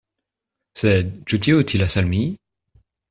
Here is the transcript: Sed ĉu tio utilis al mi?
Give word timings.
Sed 0.83 1.11
ĉu 1.33 1.41
tio 1.47 1.59
utilis 1.65 1.99
al 2.03 2.09
mi? 2.15 2.23